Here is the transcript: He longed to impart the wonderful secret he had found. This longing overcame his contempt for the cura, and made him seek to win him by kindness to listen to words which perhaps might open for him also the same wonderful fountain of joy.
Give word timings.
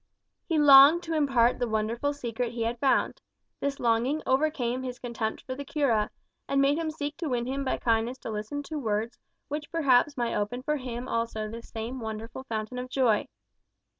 He 0.47 0.57
longed 0.57 1.03
to 1.03 1.13
impart 1.13 1.59
the 1.59 1.67
wonderful 1.69 2.11
secret 2.11 2.53
he 2.53 2.63
had 2.63 2.79
found. 2.79 3.21
This 3.59 3.79
longing 3.79 4.23
overcame 4.25 4.81
his 4.81 4.97
contempt 4.97 5.43
for 5.43 5.53
the 5.53 5.63
cura, 5.63 6.09
and 6.47 6.59
made 6.59 6.79
him 6.79 6.89
seek 6.89 7.15
to 7.17 7.29
win 7.29 7.45
him 7.45 7.63
by 7.63 7.77
kindness 7.77 8.17
to 8.21 8.31
listen 8.31 8.63
to 8.63 8.79
words 8.79 9.19
which 9.47 9.71
perhaps 9.71 10.17
might 10.17 10.33
open 10.33 10.63
for 10.63 10.77
him 10.77 11.07
also 11.07 11.47
the 11.47 11.61
same 11.61 11.99
wonderful 11.99 12.45
fountain 12.45 12.79
of 12.79 12.89
joy. 12.89 13.27